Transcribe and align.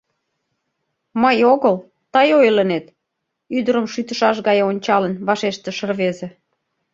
—Мый 1.21 1.37
огыл, 1.53 1.75
тый 2.13 2.29
ойлынет!— 2.39 2.85
ӱдырым 3.57 3.85
шӱтышаш 3.93 4.37
гае 4.47 4.63
ончалын, 4.71 5.13
вашештыш 5.27 5.77
рвезе. 5.89 6.27